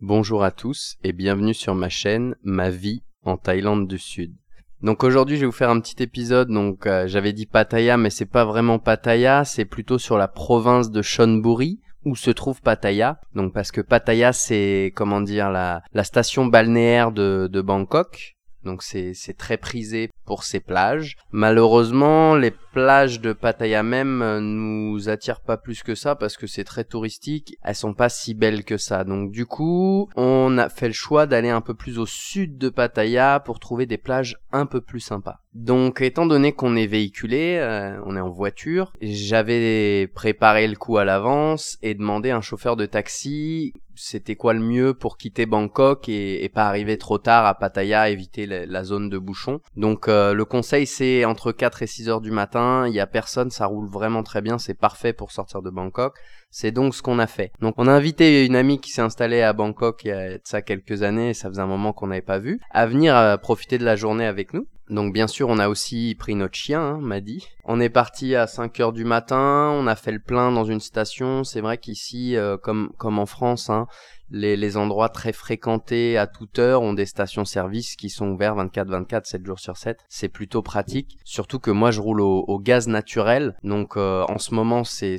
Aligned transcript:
Bonjour 0.00 0.44
à 0.44 0.52
tous 0.52 0.96
et 1.02 1.12
bienvenue 1.12 1.54
sur 1.54 1.74
ma 1.74 1.88
chaîne 1.88 2.36
Ma 2.44 2.70
vie 2.70 3.02
en 3.24 3.36
Thaïlande 3.36 3.88
du 3.88 3.98
Sud. 3.98 4.32
Donc 4.80 5.02
aujourd'hui 5.02 5.34
je 5.34 5.40
vais 5.40 5.46
vous 5.46 5.52
faire 5.52 5.70
un 5.70 5.80
petit 5.80 6.00
épisode, 6.00 6.50
donc 6.50 6.86
euh, 6.86 7.08
j'avais 7.08 7.32
dit 7.32 7.46
Pattaya 7.46 7.96
mais 7.96 8.10
c'est 8.10 8.24
pas 8.24 8.44
vraiment 8.44 8.78
Pattaya, 8.78 9.44
c'est 9.44 9.64
plutôt 9.64 9.98
sur 9.98 10.16
la 10.16 10.28
province 10.28 10.92
de 10.92 11.02
Chonburi 11.02 11.80
où 12.04 12.14
se 12.14 12.30
trouve 12.30 12.62
Pattaya. 12.62 13.18
Donc 13.34 13.52
parce 13.52 13.72
que 13.72 13.80
Pattaya 13.80 14.32
c'est 14.32 14.92
comment 14.94 15.20
dire 15.20 15.50
la, 15.50 15.82
station 16.04 16.46
balnéaire 16.46 17.10
de 17.10 17.60
Bangkok. 17.60 18.37
Donc 18.64 18.82
c'est 18.82 19.14
très 19.36 19.56
prisé 19.56 20.10
pour 20.24 20.44
ses 20.44 20.60
plages. 20.60 21.16
Malheureusement, 21.30 22.34
les 22.34 22.50
plages 22.50 23.20
de 23.20 23.32
Pattaya 23.32 23.82
même 23.82 24.20
euh, 24.20 24.40
nous 24.40 25.08
attirent 25.08 25.40
pas 25.40 25.56
plus 25.56 25.82
que 25.82 25.94
ça 25.94 26.16
parce 26.16 26.36
que 26.36 26.46
c'est 26.46 26.64
très 26.64 26.84
touristique. 26.84 27.56
Elles 27.62 27.74
sont 27.74 27.94
pas 27.94 28.08
si 28.10 28.34
belles 28.34 28.64
que 28.64 28.76
ça. 28.76 29.04
Donc 29.04 29.30
du 29.30 29.46
coup, 29.46 30.08
on 30.16 30.58
a 30.58 30.68
fait 30.68 30.88
le 30.88 30.92
choix 30.92 31.26
d'aller 31.26 31.48
un 31.48 31.62
peu 31.62 31.74
plus 31.74 31.98
au 31.98 32.06
sud 32.06 32.58
de 32.58 32.68
Pattaya 32.68 33.40
pour 33.40 33.58
trouver 33.58 33.86
des 33.86 33.96
plages 33.96 34.36
un 34.52 34.66
peu 34.66 34.80
plus 34.80 35.00
sympas. 35.00 35.40
Donc 35.54 36.02
étant 36.02 36.26
donné 36.26 36.52
qu'on 36.52 36.76
est 36.76 36.86
véhiculé, 36.86 37.56
euh, 37.58 37.98
on 38.04 38.16
est 38.16 38.20
en 38.20 38.30
voiture, 38.30 38.92
j'avais 39.00 40.06
préparé 40.08 40.68
le 40.68 40.76
coup 40.76 40.98
à 40.98 41.04
l'avance 41.04 41.78
et 41.82 41.94
demandé 41.94 42.30
à 42.30 42.36
un 42.36 42.42
chauffeur 42.42 42.76
de 42.76 42.86
taxi 42.86 43.72
c'était 43.98 44.36
quoi 44.36 44.54
le 44.54 44.60
mieux 44.60 44.94
pour 44.94 45.16
quitter 45.16 45.44
Bangkok 45.44 46.08
et, 46.08 46.48
pas 46.54 46.66
arriver 46.66 46.96
trop 46.98 47.18
tard 47.18 47.46
à 47.46 47.54
Pattaya, 47.54 48.08
éviter 48.08 48.46
la, 48.46 48.84
zone 48.84 49.10
de 49.10 49.18
bouchon? 49.18 49.60
Donc 49.76 50.08
euh, 50.08 50.32
le 50.32 50.44
conseil 50.44 50.86
c'est 50.86 51.24
entre 51.24 51.52
4 51.52 51.82
et 51.82 51.86
6 51.86 52.08
heures 52.08 52.20
du 52.20 52.30
matin, 52.30 52.86
il 52.86 52.94
y 52.94 53.00
a 53.00 53.06
personne, 53.06 53.50
ça 53.50 53.66
roule 53.66 53.88
vraiment 53.88 54.22
très 54.22 54.40
bien, 54.40 54.58
c'est 54.58 54.74
parfait 54.74 55.12
pour 55.12 55.32
sortir 55.32 55.62
de 55.62 55.70
Bangkok. 55.70 56.16
C'est 56.50 56.70
donc 56.70 56.94
ce 56.94 57.02
qu'on 57.02 57.18
a 57.18 57.26
fait. 57.26 57.52
Donc 57.60 57.74
on 57.76 57.86
a 57.88 57.92
invité 57.92 58.46
une 58.46 58.56
amie 58.56 58.80
qui 58.80 58.90
s'est 58.90 59.02
installée 59.02 59.42
à 59.42 59.52
Bangkok 59.52 60.02
il 60.04 60.08
y 60.08 60.12
a 60.12 60.38
ça 60.44 60.62
quelques 60.62 61.02
années, 61.02 61.34
ça 61.34 61.48
faisait 61.48 61.60
un 61.60 61.66
moment 61.66 61.92
qu'on 61.92 62.06
n'avait 62.06 62.22
pas 62.22 62.38
vu, 62.38 62.60
à 62.70 62.86
venir 62.86 63.16
euh, 63.16 63.36
profiter 63.36 63.78
de 63.78 63.84
la 63.84 63.96
journée 63.96 64.24
avec 64.24 64.54
nous. 64.54 64.66
Donc 64.90 65.12
bien 65.12 65.26
sûr, 65.26 65.48
on 65.48 65.58
a 65.58 65.68
aussi 65.68 66.16
pris 66.18 66.34
notre 66.34 66.54
chien, 66.54 66.80
hein, 66.80 66.98
m'a 67.00 67.20
dit. 67.20 67.46
On 67.64 67.78
est 67.80 67.90
parti 67.90 68.34
à 68.34 68.46
5 68.46 68.80
heures 68.80 68.92
du 68.92 69.04
matin, 69.04 69.70
on 69.74 69.86
a 69.86 69.96
fait 69.96 70.12
le 70.12 70.18
plein 70.18 70.50
dans 70.50 70.64
une 70.64 70.80
station. 70.80 71.44
C'est 71.44 71.60
vrai 71.60 71.76
qu'ici, 71.78 72.36
euh, 72.36 72.56
comme 72.56 72.92
comme 72.96 73.18
en 73.18 73.26
France, 73.26 73.68
hein, 73.68 73.86
les, 74.30 74.56
les, 74.56 74.76
endroits 74.76 75.08
très 75.08 75.32
fréquentés 75.32 76.16
à 76.16 76.26
toute 76.26 76.58
heure 76.58 76.82
ont 76.82 76.94
des 76.94 77.06
stations-service 77.06 77.96
qui 77.96 78.08
sont 78.08 78.28
ouverts 78.28 78.56
24-24, 78.56 79.24
7 79.24 79.46
jours 79.46 79.58
sur 79.58 79.76
7. 79.76 79.98
C'est 80.08 80.28
plutôt 80.28 80.62
pratique. 80.62 81.18
Surtout 81.24 81.58
que 81.58 81.70
moi, 81.70 81.90
je 81.90 82.00
roule 82.00 82.20
au, 82.20 82.58
gaz 82.58 82.88
naturel. 82.88 83.56
Donc 83.62 83.96
euh, 83.96 84.24
en 84.28 84.38
ce 84.38 84.54
moment, 84.54 84.84
c'est 84.84 85.18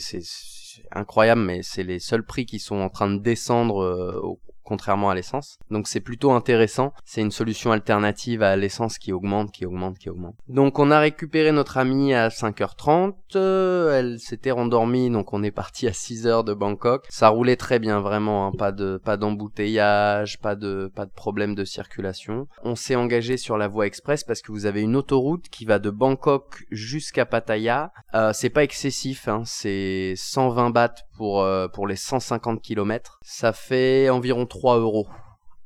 incroyable, 0.91 1.41
mais 1.41 1.61
c'est 1.63 1.83
les 1.83 1.99
seuls 1.99 2.25
prix 2.25 2.45
qui 2.45 2.59
sont 2.59 2.77
en 2.77 2.89
train 2.89 3.09
de 3.09 3.19
descendre 3.19 3.83
euh, 3.83 4.21
contrairement 4.69 5.09
à 5.09 5.15
l'essence. 5.15 5.57
Donc 5.71 5.87
c'est 5.87 5.99
plutôt 5.99 6.31
intéressant. 6.31 6.93
C'est 7.03 7.21
une 7.21 7.31
solution 7.31 7.71
alternative 7.71 8.43
à 8.43 8.55
l'essence 8.55 8.99
qui 8.99 9.11
augmente, 9.11 9.51
qui 9.51 9.65
augmente, 9.65 9.97
qui 9.97 10.11
augmente. 10.11 10.35
Donc 10.47 10.77
on 10.77 10.91
a 10.91 10.99
récupéré 10.99 11.51
notre 11.51 11.77
amie 11.77 12.13
à 12.13 12.29
5h30. 12.29 13.13
Euh, 13.35 13.97
elle 13.97 14.19
s'était 14.19 14.51
rendormie, 14.51 15.09
donc 15.09 15.33
on 15.33 15.41
est 15.41 15.51
parti 15.51 15.87
à 15.87 15.91
6h 15.91 16.43
de 16.43 16.53
Bangkok. 16.53 17.07
Ça 17.09 17.29
roulait 17.29 17.55
très 17.55 17.79
bien, 17.79 17.99
vraiment. 17.99 18.47
Hein. 18.47 18.51
Pas 18.59 18.71
de 18.71 19.01
pas 19.03 19.17
d'embouteillage, 19.17 20.39
pas 20.39 20.55
de 20.55 20.91
pas 20.95 21.07
de 21.07 21.11
problème 21.11 21.55
de 21.55 21.65
circulation. 21.65 22.47
On 22.63 22.75
s'est 22.75 22.95
engagé 22.95 23.37
sur 23.37 23.57
la 23.57 23.67
voie 23.67 23.87
express 23.87 24.23
parce 24.23 24.43
que 24.43 24.51
vous 24.51 24.67
avez 24.67 24.81
une 24.81 24.95
autoroute 24.95 25.49
qui 25.49 25.65
va 25.65 25.79
de 25.79 25.89
Bangkok 25.89 26.65
jusqu'à 26.69 27.25
Pattaya. 27.25 27.91
Euh, 28.13 28.33
c'est 28.33 28.51
pas 28.51 28.63
excessif, 28.63 29.27
hein. 29.27 29.41
c'est 29.45 30.13
120 30.15 30.69
bahts 30.69 31.05
pour 31.17 31.41
euh, 31.41 31.67
pour 31.67 31.87
les 31.87 31.95
150 31.95 32.61
km. 32.61 33.19
Ça 33.23 33.51
fait 33.51 34.09
environ 34.09 34.45
3 34.45 34.58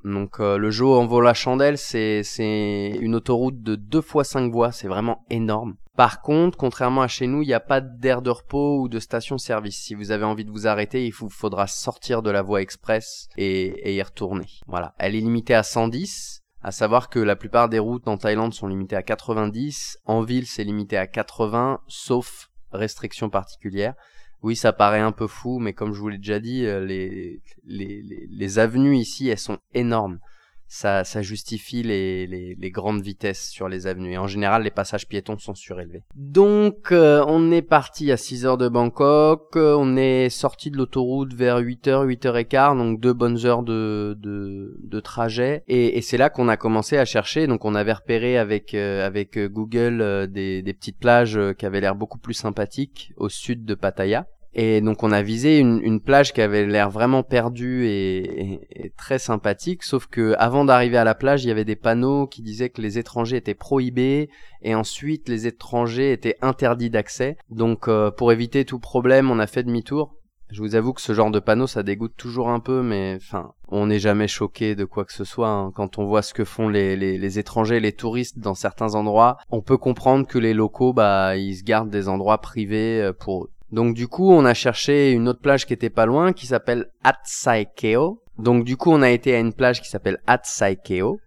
Donc 0.03 0.39
euh, 0.39 0.58
le 0.58 0.69
jeu 0.69 0.86
en 0.86 1.05
vaut 1.05 1.22
la 1.22 1.33
chandelle, 1.33 1.77
c'est 1.77 2.97
une 3.00 3.16
autoroute 3.16 3.61
de 3.61 3.75
2 3.75 4.02
fois 4.02 4.23
5 4.23 4.52
voies, 4.52 4.72
c'est 4.72 4.88
vraiment 4.88 5.23
énorme. 5.30 5.75
Par 5.95 6.22
contre, 6.22 6.58
contrairement 6.58 7.03
à 7.03 7.07
chez 7.07 7.28
nous, 7.28 7.44
il 7.44 7.47
n'y 7.47 7.53
a 7.53 7.59
pas 7.59 7.79
d'aire 7.79 8.22
de 8.22 8.31
repos 8.31 8.81
ou 8.81 8.90
de 8.90 9.00
station-service. 9.00 9.78
Si 9.78 9.94
vous 9.94 10.12
avez 10.12 10.25
envie 10.25 10.44
de 10.44 10.50
vous 10.50 10.67
arrêter, 10.67 11.06
il 11.06 11.12
vous 11.12 11.29
faudra 11.29 11.67
sortir 11.67 12.23
de 12.23 12.31
la 12.31 12.41
voie 12.41 12.62
express 12.62 13.29
et, 13.38 13.66
et 13.90 13.95
y 13.95 14.01
retourner. 14.01 14.47
Voilà, 14.67 14.96
elle 14.97 15.16
est 15.16 15.22
limitée 15.22 15.53
à 15.53 15.63
110. 15.63 16.41
À 16.63 16.72
savoir 16.72 17.09
que 17.09 17.19
la 17.19 17.35
plupart 17.35 17.69
des 17.69 17.79
routes 17.79 18.07
en 18.07 18.17
Thaïlande 18.17 18.53
sont 18.53 18.67
limitées 18.67 18.96
à 18.96 19.03
90. 19.03 20.00
En 20.06 20.22
ville, 20.22 20.47
c'est 20.47 20.63
limité 20.63 20.97
à 20.97 21.07
80, 21.07 21.79
sauf 21.88 22.50
restrictions 22.72 23.29
particulières. 23.29 23.94
Oui, 24.43 24.57
ça 24.57 24.73
paraît 24.73 24.99
un 24.99 25.13
peu 25.13 25.27
fou, 25.27 25.59
mais 25.59 25.71
comme 25.71 25.93
je 25.93 26.01
vous 26.01 26.09
l'ai 26.09 26.17
déjà 26.17 26.41
dit, 26.41 26.65
euh, 26.65 26.85
les, 26.85 27.41
les, 27.65 28.27
les, 28.29 28.59
avenues 28.59 28.97
ici, 28.97 29.29
elles 29.29 29.37
sont 29.37 29.59
énormes. 29.73 30.19
Ça, 30.67 31.03
ça 31.03 31.21
justifie 31.21 31.83
les, 31.83 32.25
les, 32.25 32.71
grandes 32.71 33.01
vitesses 33.01 33.47
sur 33.47 33.69
les 33.69 33.85
avenues. 33.85 34.13
Et 34.13 34.17
en 34.17 34.25
général, 34.25 34.63
les 34.63 34.71
passages 34.71 35.07
piétons 35.07 35.37
sont 35.37 35.53
surélevés. 35.53 36.03
Donc, 36.15 36.91
euh, 36.91 37.23
on 37.27 37.51
est 37.51 37.61
parti 37.61 38.11
à 38.11 38.17
6 38.17 38.45
heures 38.47 38.57
de 38.57 38.67
Bangkok. 38.67 39.55
Euh, 39.55 39.75
on 39.77 39.95
est 39.95 40.29
sorti 40.29 40.71
de 40.71 40.77
l'autoroute 40.77 41.33
vers 41.35 41.61
8h, 41.61 42.07
8h15. 42.07 42.77
Donc, 42.77 42.99
deux 42.99 43.13
bonnes 43.13 43.45
heures 43.45 43.61
de, 43.61 44.17
de, 44.19 44.75
de 44.81 44.99
trajet. 44.99 45.63
Et, 45.67 45.97
et 45.97 46.01
c'est 46.01 46.17
là 46.17 46.31
qu'on 46.31 46.49
a 46.49 46.57
commencé 46.57 46.97
à 46.97 47.05
chercher. 47.05 47.45
Donc, 47.45 47.65
on 47.65 47.75
avait 47.75 47.93
repéré 47.93 48.39
avec, 48.39 48.73
avec 48.73 49.37
Google 49.37 50.27
des, 50.31 50.63
des 50.63 50.73
petites 50.73 50.97
plages 50.97 51.39
qui 51.59 51.67
avaient 51.67 51.81
l'air 51.81 51.95
beaucoup 51.95 52.17
plus 52.17 52.33
sympathiques 52.33 53.13
au 53.15 53.29
sud 53.29 53.63
de 53.63 53.75
Pattaya. 53.75 54.25
Et 54.56 54.81
donc 54.81 55.02
on 55.02 55.12
a 55.12 55.24
visé 55.24 55.58
une, 55.58 56.00
plage 56.00 56.34
qui 56.34 56.41
avait 56.41 56.66
l'air 56.66 56.90
vraiment 56.90 57.24
perdue 57.24 57.88
et, 57.88 58.91
très 58.97 59.18
sympathique, 59.18 59.84
sauf 59.84 60.06
que 60.08 60.36
avant 60.38 60.64
d'arriver 60.66 60.97
à 60.97 61.03
la 61.03 61.16
plage, 61.16 61.44
il 61.44 61.47
y 61.47 61.52
avait 61.52 61.66
des 61.66 61.75
panneaux 61.75 62.28
qui 62.28 62.44
disaient 62.44 62.69
que 62.69 62.81
les 62.81 63.00
étrangers 63.00 63.38
étaient 63.38 63.56
prohibés 63.56 64.30
et 64.62 64.75
ensuite 64.75 65.28
les 65.28 65.47
étrangers 65.47 66.12
étaient 66.12 66.38
interdits 66.41 66.91
d'accès. 66.91 67.38
Donc 67.50 67.88
euh, 67.88 68.12
pour 68.12 68.31
éviter 68.31 68.64
tout 68.66 68.80
problème, 68.80 69.31
on 69.31 69.40
a 69.40 69.47
fait 69.47 69.64
demi-tour. 69.64 70.16
Je 70.53 70.62
vous 70.62 70.75
avoue 70.75 70.94
que 70.94 71.02
ce 71.02 71.14
genre 71.14 71.31
de 71.31 71.40
panneau, 71.40 71.66
ça 71.66 71.81
dégoûte 71.81 72.14
toujours 72.16 72.50
un 72.50 72.59
peu, 72.59 72.84
mais 72.84 73.16
enfin, 73.16 73.53
on 73.70 73.88
n'est 73.88 73.97
jamais 73.97 74.28
choqué 74.28 74.75
de 74.75 74.85
quoi 74.85 75.03
que 75.03 75.12
ce 75.12 75.24
soit. 75.24 75.50
Hein. 75.50 75.72
Quand 75.74 75.97
on 75.97 76.06
voit 76.06 76.22
ce 76.22 76.35
que 76.35 76.46
font 76.46 76.70
les, 76.70 76.96
les, 76.96 77.18
les, 77.18 77.40
étrangers, 77.40 77.80
les 77.80 77.91
touristes 77.91 78.38
dans 78.38 78.53
certains 78.53 78.94
endroits, 78.94 79.38
on 79.50 79.62
peut 79.62 79.78
comprendre 79.78 80.28
que 80.28 80.38
les 80.38 80.53
locaux, 80.53 80.94
bah, 80.94 81.38
ils 81.38 81.56
se 81.56 81.64
gardent 81.64 81.90
des 81.90 82.08
endroits 82.08 82.38
privés 82.38 83.02
euh, 83.02 83.14
pour. 83.14 83.50
Donc 83.73 83.95
du 83.95 84.07
coup, 84.07 84.31
on 84.31 84.45
a 84.45 84.53
cherché 84.53 85.11
une 85.13 85.28
autre 85.28 85.41
plage 85.41 85.66
qui 85.66 85.73
était 85.73 85.89
pas 85.89 86.06
loin, 86.06 86.31
qui 86.31 86.45
s'appelle 86.45 86.91
Atsaikeo. 87.03 88.22
Donc 88.38 88.66
du 88.66 88.78
coup, 88.78 88.91
on 88.91 89.01
a 89.01 89.09
été 89.09 89.34
à 89.34 89.39
une 89.39 89.51
plage 89.51 89.81
qui 89.81 89.89
s'appelle 89.89 90.19
Atsaikeo. 90.28 91.19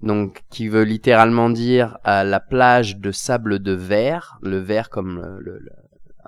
Donc 0.00 0.42
qui 0.48 0.68
veut 0.68 0.84
littéralement 0.84 1.50
dire 1.50 1.98
euh, 2.06 2.24
la 2.24 2.40
plage 2.40 2.96
de 2.96 3.12
sable 3.12 3.58
de 3.58 3.72
verre, 3.72 4.38
le 4.40 4.56
verre 4.56 4.88
comme 4.88 5.38
le, 5.38 5.60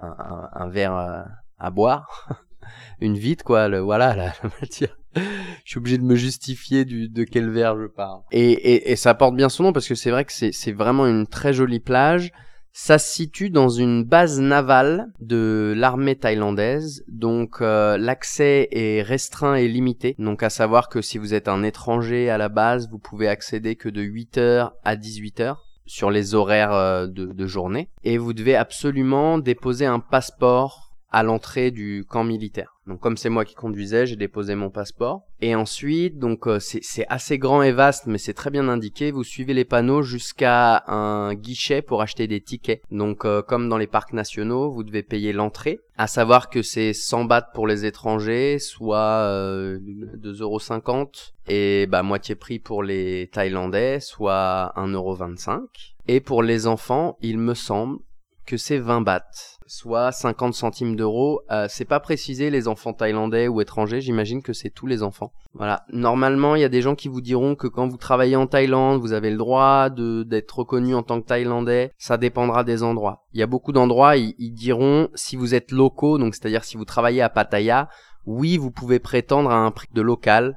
un, 0.02 0.68
verre 0.68 0.96
euh, 0.96 1.22
à, 1.58 1.70
boire, 1.70 2.28
une 3.00 3.16
vitre 3.16 3.42
quoi, 3.42 3.68
le, 3.68 3.78
voilà 3.78 4.14
la, 4.14 4.32
matière. 4.60 4.94
Je 5.16 5.70
suis 5.70 5.78
obligé 5.78 5.96
de 5.96 6.04
me 6.04 6.14
justifier 6.14 6.84
de 6.84 7.24
quel 7.24 7.48
verre 7.48 7.80
je 7.80 7.86
parle. 7.86 8.20
Et, 8.32 8.52
et, 8.52 8.92
et 8.92 8.96
ça 8.96 9.14
porte 9.14 9.34
bien 9.34 9.48
son 9.48 9.62
nom 9.62 9.72
parce 9.72 9.88
que 9.88 9.94
c'est 9.94 10.10
vrai 10.10 10.26
que 10.26 10.32
c'est 10.32 10.72
vraiment 10.72 11.06
une 11.06 11.26
très 11.26 11.54
jolie 11.54 11.80
plage. 11.80 12.32
Ça 12.76 12.98
se 12.98 13.08
situe 13.08 13.50
dans 13.50 13.68
une 13.68 14.02
base 14.02 14.40
navale 14.40 15.12
de 15.20 15.72
l'armée 15.76 16.16
thaïlandaise, 16.16 17.04
donc 17.06 17.58
euh, 17.60 17.96
l'accès 17.96 18.66
est 18.72 19.00
restreint 19.00 19.54
et 19.54 19.68
limité. 19.68 20.16
Donc 20.18 20.42
à 20.42 20.50
savoir 20.50 20.88
que 20.88 21.00
si 21.00 21.16
vous 21.16 21.34
êtes 21.34 21.46
un 21.46 21.62
étranger 21.62 22.30
à 22.30 22.36
la 22.36 22.48
base, 22.48 22.90
vous 22.90 22.98
pouvez 22.98 23.28
accéder 23.28 23.76
que 23.76 23.88
de 23.88 24.02
8h 24.02 24.72
à 24.82 24.96
18h 24.96 25.54
sur 25.86 26.10
les 26.10 26.34
horaires 26.34 26.72
euh, 26.72 27.06
de, 27.06 27.26
de 27.26 27.46
journée. 27.46 27.90
Et 28.02 28.18
vous 28.18 28.32
devez 28.32 28.56
absolument 28.56 29.38
déposer 29.38 29.86
un 29.86 30.00
passeport 30.00 30.96
à 31.12 31.22
l'entrée 31.22 31.70
du 31.70 32.04
camp 32.08 32.24
militaire. 32.24 32.73
Donc 32.86 33.00
comme 33.00 33.16
c'est 33.16 33.30
moi 33.30 33.44
qui 33.44 33.54
conduisais, 33.54 34.06
j'ai 34.06 34.16
déposé 34.16 34.54
mon 34.54 34.70
passeport. 34.70 35.22
Et 35.40 35.54
ensuite, 35.54 36.18
donc 36.18 36.46
euh, 36.46 36.58
c'est 36.60 37.06
assez 37.08 37.38
grand 37.38 37.62
et 37.62 37.72
vaste, 37.72 38.06
mais 38.06 38.18
c'est 38.18 38.34
très 38.34 38.50
bien 38.50 38.68
indiqué. 38.68 39.10
Vous 39.10 39.24
suivez 39.24 39.54
les 39.54 39.64
panneaux 39.64 40.02
jusqu'à 40.02 40.84
un 40.86 41.34
guichet 41.34 41.80
pour 41.80 42.02
acheter 42.02 42.26
des 42.26 42.40
tickets. 42.40 42.82
Donc 42.90 43.24
euh, 43.24 43.42
comme 43.42 43.68
dans 43.68 43.78
les 43.78 43.86
parcs 43.86 44.12
nationaux, 44.12 44.70
vous 44.70 44.84
devez 44.84 45.02
payer 45.02 45.32
l'entrée. 45.32 45.80
À 45.96 46.06
savoir 46.06 46.50
que 46.50 46.62
c'est 46.62 46.92
100 46.92 47.24
bahts 47.24 47.50
pour 47.54 47.66
les 47.66 47.86
étrangers, 47.86 48.58
soit 48.58 48.98
euh, 48.98 49.78
2,50€ 50.18 51.32
et 51.46 51.86
bah 51.86 52.02
moitié 52.02 52.34
prix 52.34 52.58
pour 52.58 52.82
les 52.82 53.30
Thaïlandais, 53.32 54.00
soit 54.00 54.72
1,25€. 54.76 55.60
Et 56.06 56.20
pour 56.20 56.42
les 56.42 56.66
enfants, 56.66 57.16
il 57.22 57.38
me 57.38 57.54
semble 57.54 57.98
que 58.44 58.56
c'est 58.56 58.78
20 58.78 59.00
bahts 59.00 59.54
soit 59.66 60.12
50 60.12 60.54
centimes 60.54 60.96
d'euros. 60.96 61.42
Euh, 61.50 61.66
c'est 61.68 61.84
pas 61.84 62.00
précisé 62.00 62.50
les 62.50 62.68
enfants 62.68 62.92
thaïlandais 62.92 63.48
ou 63.48 63.60
étrangers, 63.60 64.00
j'imagine 64.00 64.42
que 64.42 64.52
c'est 64.52 64.70
tous 64.70 64.86
les 64.86 65.02
enfants. 65.02 65.32
Voilà. 65.54 65.84
Normalement, 65.90 66.54
il 66.56 66.62
y 66.62 66.64
a 66.64 66.68
des 66.68 66.82
gens 66.82 66.94
qui 66.94 67.08
vous 67.08 67.20
diront 67.20 67.54
que 67.54 67.66
quand 67.66 67.86
vous 67.86 67.96
travaillez 67.96 68.36
en 68.36 68.46
Thaïlande, 68.46 69.00
vous 69.00 69.12
avez 69.12 69.30
le 69.30 69.36
droit 69.36 69.90
de 69.90 70.22
d'être 70.24 70.58
reconnu 70.58 70.94
en 70.94 71.02
tant 71.02 71.20
que 71.20 71.26
thaïlandais. 71.26 71.92
Ça 71.98 72.16
dépendra 72.16 72.64
des 72.64 72.82
endroits. 72.82 73.24
Il 73.32 73.40
y 73.40 73.42
a 73.42 73.46
beaucoup 73.46 73.72
d'endroits, 73.72 74.16
ils, 74.16 74.34
ils 74.38 74.52
diront 74.52 75.08
si 75.14 75.36
vous 75.36 75.54
êtes 75.54 75.70
locaux, 75.70 76.18
donc 76.18 76.34
c'est-à-dire 76.34 76.64
si 76.64 76.76
vous 76.76 76.84
travaillez 76.84 77.22
à 77.22 77.28
Pattaya, 77.28 77.88
oui, 78.26 78.56
vous 78.56 78.70
pouvez 78.70 78.98
prétendre 78.98 79.50
à 79.50 79.56
un 79.56 79.70
prix 79.70 79.88
de 79.92 80.02
local. 80.02 80.56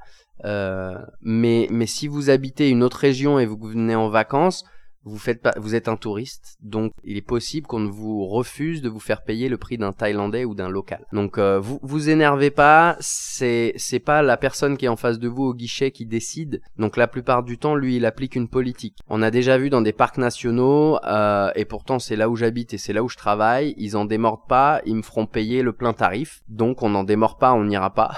mais 1.22 1.68
mais 1.70 1.88
si 1.88 2.08
vous 2.08 2.30
habitez 2.30 2.70
une 2.70 2.84
autre 2.84 2.98
région 2.98 3.40
et 3.40 3.46
vous 3.46 3.58
venez 3.58 3.96
en 3.96 4.10
vacances, 4.10 4.64
vous 5.08 5.18
faites 5.18 5.42
pas, 5.42 5.54
vous 5.58 5.76
êtes 5.76 5.88
un 5.88 5.96
touriste, 5.96 6.58
donc 6.62 6.92
il 7.04 7.18
est 7.18 7.22
possible 7.22 7.68
qu'on 7.68 7.80
ne 7.80 7.90
vous 7.90 8.26
refuse 8.26 8.82
de 8.82 8.90
vous 8.90 9.00
faire 9.00 9.24
payer 9.24 9.50
le 9.50 9.58
prix 9.58 9.78
d'un 9.78 9.94
Thaïlandais 9.94 10.46
ou 10.46 10.56
d'un 10.56 10.70
local. 10.70 11.06
Donc 11.14 11.38
euh, 11.38 11.60
vous 11.60 11.80
vous 11.82 12.10
énervez 12.10 12.52
pas, 12.52 12.98
c'est 13.00 13.74
c'est 13.78 14.00
pas 14.00 14.22
la 14.22 14.38
personne 14.38 14.78
qui 14.78 14.86
est 14.86 14.90
en 14.90 14.96
face 14.96 15.20
de 15.20 15.28
vous 15.28 15.44
au 15.44 15.54
guichet 15.54 15.92
qui 15.92 16.06
décide. 16.06 16.62
Donc 16.78 16.98
la 16.98 17.08
plupart 17.08 17.44
du 17.44 17.58
temps, 17.58 17.76
lui, 17.76 17.98
il 17.98 18.06
applique 18.06 18.36
une 18.36 18.48
politique. 18.48 18.98
On 19.08 19.22
a 19.22 19.32
déjà 19.32 19.58
vu 19.58 19.70
dans 19.70 19.82
des 19.82 19.94
parcs 19.94 20.18
nationaux, 20.18 20.98
euh, 21.06 21.52
et 21.56 21.66
pourtant 21.66 22.00
c'est 22.00 22.16
là 22.16 22.30
où 22.30 22.36
j'habite 22.36 22.74
et 22.74 22.78
c'est 22.78 22.94
là 22.94 23.04
où 23.04 23.10
je 23.10 23.18
travaille, 23.18 23.74
ils 23.78 23.98
en 23.98 24.06
démordent 24.06 24.48
pas, 24.48 24.82
ils 24.86 24.96
me 24.96 25.02
feront 25.02 25.26
payer 25.26 25.62
le 25.62 25.74
plein 25.74 25.94
tarif. 25.94 26.42
Donc 26.50 26.84
on 26.84 26.90
n'en 26.90 27.04
démord 27.04 27.38
pas, 27.38 27.54
on 27.54 27.64
n'ira 27.64 27.94
pas. 27.94 28.18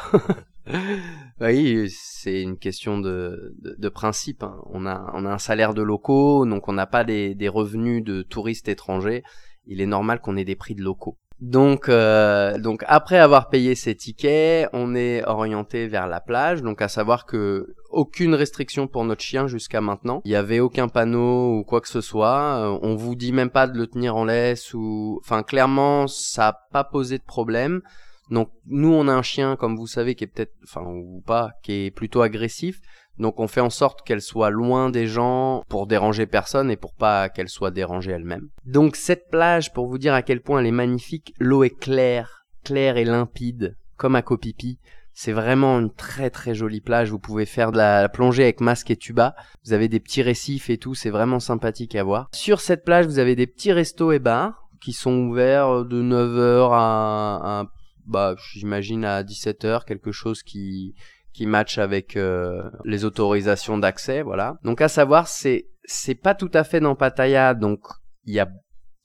oui, 1.41 1.89
c'est 1.89 2.41
une 2.41 2.57
question 2.57 2.99
de, 2.99 3.55
de, 3.59 3.89
principe. 3.89 4.43
Hein. 4.43 4.61
On, 4.71 4.85
a, 4.85 5.11
on 5.13 5.25
a 5.25 5.29
un 5.31 5.37
salaire 5.37 5.73
de 5.73 5.81
locaux, 5.81 6.45
donc 6.45 6.67
on 6.67 6.73
n'a 6.73 6.87
pas 6.87 7.03
des, 7.03 7.35
des 7.35 7.47
revenus 7.47 8.03
de 8.03 8.21
touristes 8.21 8.67
étrangers. 8.67 9.23
Il 9.65 9.81
est 9.81 9.85
normal 9.85 10.19
qu'on 10.19 10.35
ait 10.37 10.45
des 10.45 10.55
prix 10.55 10.75
de 10.75 10.81
locaux. 10.81 11.17
Donc, 11.39 11.87
euh, 11.87 12.57
donc 12.57 12.83
après 12.87 13.17
avoir 13.17 13.47
payé 13.49 13.73
ses 13.73 13.95
tickets, 13.95 14.69
on 14.73 14.93
est 14.93 15.25
orienté 15.25 15.87
vers 15.87 16.07
la 16.07 16.19
plage. 16.19 16.61
Donc 16.61 16.81
à 16.81 16.89
savoir 16.89 17.25
que 17.25 17.75
aucune 17.91 18.35
restriction 18.35 18.87
pour 18.87 19.05
notre 19.05 19.21
chien 19.21 19.47
jusqu'à 19.47 19.79
maintenant. 19.79 20.21
Il 20.25 20.29
n'y 20.29 20.35
avait 20.35 20.59
aucun 20.59 20.89
panneau 20.89 21.57
ou 21.57 21.63
quoi 21.63 21.79
que 21.79 21.87
ce 21.87 22.01
soit. 22.01 22.57
Euh, 22.57 22.79
on 22.81 22.95
vous 22.95 23.15
dit 23.15 23.31
même 23.31 23.49
pas 23.49 23.67
de 23.67 23.77
le 23.77 23.87
tenir 23.87 24.17
en 24.17 24.25
laisse 24.25 24.73
ou, 24.73 25.19
enfin 25.23 25.43
clairement, 25.43 26.07
ça 26.07 26.47
n'a 26.47 26.59
pas 26.73 26.83
posé 26.83 27.17
de 27.17 27.23
problème. 27.23 27.81
Donc 28.29 28.49
nous 28.65 28.93
on 28.93 29.07
a 29.07 29.13
un 29.13 29.21
chien 29.21 29.55
comme 29.55 29.75
vous 29.75 29.87
savez 29.87 30.15
qui 30.15 30.23
est 30.23 30.27
peut-être 30.27 30.53
enfin 30.63 30.81
ou 30.85 31.21
pas 31.25 31.51
qui 31.63 31.85
est 31.85 31.91
plutôt 31.91 32.21
agressif. 32.21 32.79
Donc 33.17 33.39
on 33.39 33.47
fait 33.47 33.61
en 33.61 33.69
sorte 33.69 34.01
qu'elle 34.05 34.21
soit 34.21 34.49
loin 34.49 34.89
des 34.89 35.07
gens 35.07 35.63
pour 35.67 35.87
déranger 35.87 36.25
personne 36.25 36.71
et 36.71 36.77
pour 36.77 36.93
pas 36.93 37.27
qu'elle 37.29 37.49
soit 37.49 37.71
dérangée 37.71 38.11
elle-même. 38.11 38.49
Donc 38.65 38.95
cette 38.95 39.29
plage 39.29 39.73
pour 39.73 39.87
vous 39.87 39.97
dire 39.97 40.13
à 40.13 40.21
quel 40.21 40.41
point 40.41 40.59
elle 40.59 40.67
est 40.67 40.71
magnifique, 40.71 41.33
l'eau 41.39 41.63
est 41.63 41.77
claire, 41.77 42.45
claire 42.63 42.97
et 42.97 43.05
limpide 43.05 43.75
comme 43.97 44.15
à 44.15 44.21
Kopipi. 44.21 44.79
C'est 45.13 45.33
vraiment 45.33 45.79
une 45.79 45.93
très 45.93 46.29
très 46.29 46.55
jolie 46.55 46.79
plage. 46.79 47.11
Vous 47.11 47.19
pouvez 47.19 47.45
faire 47.45 47.73
de 47.73 47.77
la 47.77 48.07
plongée 48.07 48.43
avec 48.43 48.61
masque 48.61 48.89
et 48.89 48.95
tuba. 48.95 49.35
Vous 49.65 49.73
avez 49.73 49.89
des 49.89 49.99
petits 49.99 50.21
récifs 50.21 50.69
et 50.69 50.77
tout. 50.77 50.95
C'est 50.95 51.09
vraiment 51.09 51.41
sympathique 51.41 51.95
à 51.95 52.05
voir. 52.05 52.29
Sur 52.31 52.61
cette 52.61 52.85
plage, 52.85 53.05
vous 53.05 53.19
avez 53.19 53.35
des 53.35 53.47
petits 53.47 53.73
restos 53.73 54.13
et 54.13 54.19
bars 54.19 54.69
qui 54.79 54.93
sont 54.93 55.27
ouverts 55.27 55.83
de 55.83 56.01
9h 56.01 56.69
à, 56.71 57.59
à 57.59 57.65
bah 58.09 58.35
j'imagine 58.53 59.05
à 59.05 59.23
17h 59.23 59.85
quelque 59.85 60.11
chose 60.11 60.43
qui 60.43 60.95
qui 61.33 61.45
match 61.45 61.77
avec 61.77 62.17
euh, 62.17 62.63
les 62.83 63.05
autorisations 63.05 63.77
d'accès, 63.77 64.23
voilà. 64.23 64.57
Donc 64.63 64.81
à 64.81 64.87
savoir 64.87 65.27
c'est 65.27 65.67
c'est 65.85 66.15
pas 66.15 66.35
tout 66.35 66.51
à 66.53 66.63
fait 66.63 66.79
dans 66.79 66.95
Pattaya, 66.95 67.53
donc 67.53 67.79
il 68.25 68.33
y 68.33 68.39
a 68.39 68.49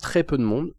très 0.00 0.24
peu 0.24 0.38
de 0.38 0.42
monde. 0.42 0.72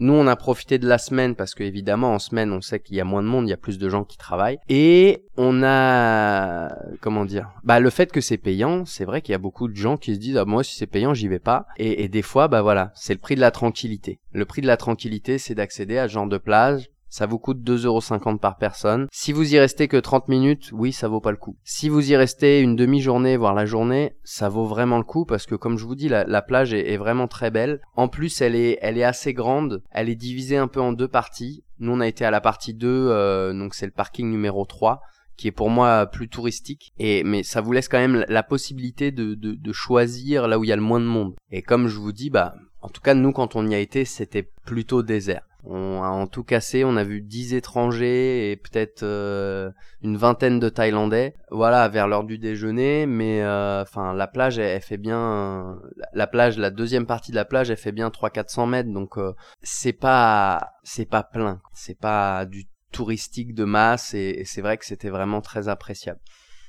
Nous, 0.00 0.12
on 0.12 0.26
a 0.26 0.34
profité 0.34 0.78
de 0.78 0.88
la 0.88 0.98
semaine 0.98 1.36
parce 1.36 1.54
que 1.54 1.62
évidemment 1.62 2.14
en 2.14 2.18
semaine, 2.18 2.50
on 2.52 2.60
sait 2.60 2.80
qu'il 2.80 2.96
y 2.96 3.00
a 3.00 3.04
moins 3.04 3.22
de 3.22 3.28
monde, 3.28 3.46
il 3.46 3.50
y 3.50 3.54
a 3.54 3.56
plus 3.56 3.78
de 3.78 3.88
gens 3.88 4.02
qui 4.02 4.18
travaillent. 4.18 4.58
Et 4.68 5.24
on 5.36 5.62
a 5.62 6.74
comment 7.00 7.24
dire 7.24 7.50
Bah 7.62 7.78
le 7.78 7.90
fait 7.90 8.10
que 8.10 8.20
c'est 8.20 8.38
payant, 8.38 8.84
c'est 8.84 9.04
vrai 9.04 9.22
qu'il 9.22 9.32
y 9.32 9.36
a 9.36 9.38
beaucoup 9.38 9.68
de 9.68 9.76
gens 9.76 9.96
qui 9.96 10.14
se 10.14 10.18
disent 10.18 10.36
ah 10.36 10.44
moi 10.44 10.64
si 10.64 10.74
c'est 10.74 10.88
payant, 10.88 11.14
j'y 11.14 11.28
vais 11.28 11.38
pas. 11.38 11.66
Et, 11.76 12.02
et 12.02 12.08
des 12.08 12.22
fois, 12.22 12.48
bah 12.48 12.62
voilà, 12.62 12.90
c'est 12.96 13.14
le 13.14 13.20
prix 13.20 13.36
de 13.36 13.40
la 13.40 13.52
tranquillité. 13.52 14.18
Le 14.32 14.44
prix 14.44 14.62
de 14.62 14.66
la 14.66 14.76
tranquillité, 14.76 15.38
c'est 15.38 15.54
d'accéder 15.54 15.98
à 15.98 16.08
ce 16.08 16.14
genre 16.14 16.26
de 16.26 16.38
plage 16.38 16.88
ça 17.14 17.26
vous 17.26 17.38
coûte 17.38 17.62
2,50€ 17.62 18.38
par 18.38 18.56
personne. 18.56 19.06
Si 19.12 19.30
vous 19.30 19.54
y 19.54 19.58
restez 19.60 19.86
que 19.86 19.96
30 19.96 20.26
minutes, 20.26 20.70
oui, 20.72 20.90
ça 20.90 21.06
vaut 21.06 21.20
pas 21.20 21.30
le 21.30 21.36
coup. 21.36 21.56
Si 21.62 21.88
vous 21.88 22.10
y 22.10 22.16
restez 22.16 22.58
une 22.58 22.74
demi-journée, 22.74 23.36
voire 23.36 23.54
la 23.54 23.66
journée, 23.66 24.16
ça 24.24 24.48
vaut 24.48 24.64
vraiment 24.64 24.98
le 24.98 25.04
coup 25.04 25.24
parce 25.24 25.46
que 25.46 25.54
comme 25.54 25.78
je 25.78 25.84
vous 25.84 25.94
dis, 25.94 26.08
la, 26.08 26.42
plage 26.42 26.74
est, 26.74 26.96
vraiment 26.96 27.28
très 27.28 27.52
belle. 27.52 27.80
En 27.94 28.08
plus, 28.08 28.40
elle 28.40 28.56
est, 28.56 29.04
assez 29.04 29.32
grande. 29.32 29.84
Elle 29.92 30.08
est 30.08 30.16
divisée 30.16 30.56
un 30.56 30.66
peu 30.66 30.80
en 30.80 30.92
deux 30.92 31.06
parties. 31.06 31.62
Nous, 31.78 31.92
on 31.92 32.00
a 32.00 32.08
été 32.08 32.24
à 32.24 32.32
la 32.32 32.40
partie 32.40 32.74
2, 32.74 32.88
euh, 32.88 33.52
donc 33.52 33.74
c'est 33.74 33.86
le 33.86 33.92
parking 33.92 34.28
numéro 34.28 34.64
3 34.64 35.00
qui 35.36 35.48
est 35.48 35.52
pour 35.52 35.70
moi 35.70 36.06
plus 36.06 36.28
touristique 36.28 36.92
et 36.96 37.24
mais 37.24 37.42
ça 37.42 37.60
vous 37.60 37.72
laisse 37.72 37.88
quand 37.88 37.98
même 37.98 38.24
la 38.28 38.44
possibilité 38.44 39.10
de, 39.10 39.34
de, 39.34 39.54
de 39.54 39.72
choisir 39.72 40.46
là 40.46 40.60
où 40.60 40.64
il 40.64 40.68
y 40.68 40.72
a 40.72 40.76
le 40.76 40.82
moins 40.82 41.00
de 41.00 41.06
monde 41.06 41.34
et 41.50 41.60
comme 41.60 41.88
je 41.88 41.98
vous 41.98 42.12
dis 42.12 42.30
bah 42.30 42.54
en 42.84 42.88
tout 42.88 43.00
cas 43.00 43.14
nous 43.14 43.32
quand 43.32 43.56
on 43.56 43.66
y 43.66 43.74
a 43.74 43.78
été 43.78 44.04
c'était 44.04 44.48
plutôt 44.64 45.02
désert 45.02 45.42
on 45.66 46.02
a 46.02 46.08
en 46.08 46.26
tout 46.26 46.44
cassé, 46.44 46.84
on 46.84 46.96
a 46.96 47.04
vu 47.04 47.22
10 47.22 47.54
étrangers 47.54 48.50
et 48.50 48.56
peut-être 48.56 49.02
euh, 49.02 49.70
une 50.02 50.16
vingtaine 50.16 50.60
de 50.60 50.68
Thaïlandais. 50.68 51.34
Voilà, 51.50 51.88
vers 51.88 52.06
l'heure 52.06 52.24
du 52.24 52.36
déjeuner, 52.38 53.06
mais 53.06 53.42
euh, 53.42 53.82
enfin 53.82 54.12
la 54.12 54.26
plage 54.26 54.58
elle, 54.58 54.80
fait 54.82 54.98
bien 54.98 55.78
la 56.12 56.26
plage, 56.26 56.58
la 56.58 56.70
deuxième 56.70 57.06
partie 57.06 57.30
de 57.30 57.36
la 57.36 57.46
plage, 57.46 57.70
elle 57.70 57.78
fait 57.78 57.92
bien 57.92 58.10
3 58.10 58.30
400 58.30 58.66
mètres 58.66 58.92
donc 58.92 59.16
euh, 59.16 59.32
c'est 59.62 59.94
pas 59.94 60.72
c'est 60.82 61.06
pas 61.06 61.22
plein, 61.22 61.62
c'est 61.72 61.98
pas 61.98 62.44
du 62.44 62.66
touristique 62.92 63.54
de 63.54 63.64
masse 63.64 64.12
et 64.14 64.42
c'est 64.44 64.60
vrai 64.60 64.76
que 64.76 64.84
c'était 64.84 65.10
vraiment 65.10 65.40
très 65.40 65.68
appréciable. 65.68 66.20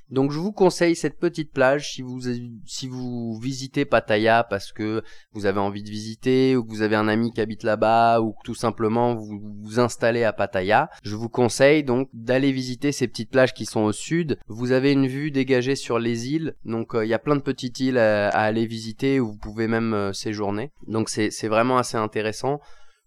Donc 0.10 0.32
je 0.32 0.40
vous 0.40 0.52
conseille 0.52 0.96
cette 0.96 1.20
petite 1.20 1.52
plage 1.52 1.94
si 1.94 2.02
vous 2.02 2.22
si 2.66 2.88
vous 2.88 3.40
visitez 3.40 3.86
Pattaya 3.86 4.44
parce 4.44 4.72
que 4.72 5.04
vous 5.34 5.46
avez 5.46 5.60
envie 5.60 5.84
de 5.84 5.90
visiter 5.90 6.56
ou 6.56 6.64
que 6.64 6.70
vous 6.70 6.82
avez 6.84 6.96
un 6.96 7.08
ami 7.08 7.32
qui 7.32 7.42
habite 7.42 7.64
là-bas 7.64 8.22
ou 8.22 8.34
que 8.34 8.44
tout 8.44 8.56
simplement 8.56 9.16
vous 9.16 9.40
vous 9.64 9.80
installez 9.80 10.24
à 10.24 10.34
Pattaya. 10.34 10.90
Je 11.04 11.16
vous 11.16 11.30
conseille 11.30 11.84
donc 11.84 12.10
d'aller 12.14 12.52
visiter 12.52 12.92
ces 12.92 13.08
petites 13.08 13.32
plages 13.32 13.54
qui 13.54 13.66
sont 13.66 13.82
au 13.82 13.92
sud. 13.92 14.38
Vous 14.48 14.72
avez 14.72 14.92
une 14.92 15.08
vue 15.08 15.32
dégagée 15.32 15.76
sur 15.76 15.98
les 15.98 16.30
îles, 16.30 16.56
donc 16.66 16.94
euh, 16.94 17.06
il 17.06 17.10
y 17.10 17.14
a 17.14 17.20
plein 17.20 17.36
de 17.36 17.42
petites 17.42 17.80
îles 17.80 17.98
à, 17.98 18.30
aller 18.30 18.66
visiter 18.66 19.20
où 19.20 19.28
vous 19.28 19.38
pouvez 19.38 19.68
même 19.68 19.94
euh, 19.94 20.14
séjourner. 20.14 20.72
Donc 20.88 21.10
c'est 21.10 21.32
c'est 21.32 21.48
vraiment 21.48 21.78
assez 21.78 21.98
intéressant. 21.98 22.60